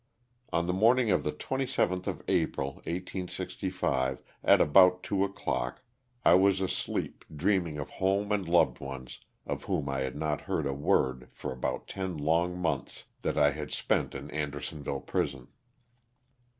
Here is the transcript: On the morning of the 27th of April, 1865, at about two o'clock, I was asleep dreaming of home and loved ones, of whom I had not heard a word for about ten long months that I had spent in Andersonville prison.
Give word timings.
On 0.51 0.65
the 0.65 0.73
morning 0.73 1.11
of 1.11 1.23
the 1.23 1.31
27th 1.31 2.07
of 2.07 2.23
April, 2.27 2.77
1865, 2.85 4.23
at 4.43 4.59
about 4.59 5.03
two 5.03 5.23
o'clock, 5.23 5.83
I 6.25 6.33
was 6.33 6.59
asleep 6.59 7.23
dreaming 7.35 7.77
of 7.77 7.91
home 7.91 8.31
and 8.31 8.47
loved 8.49 8.79
ones, 8.79 9.19
of 9.45 9.65
whom 9.65 9.89
I 9.89 9.99
had 9.99 10.15
not 10.15 10.41
heard 10.41 10.65
a 10.65 10.73
word 10.73 11.29
for 11.31 11.51
about 11.53 11.87
ten 11.87 12.17
long 12.17 12.57
months 12.57 13.03
that 13.21 13.37
I 13.37 13.51
had 13.51 13.69
spent 13.69 14.15
in 14.15 14.31
Andersonville 14.31 15.01
prison. 15.01 15.49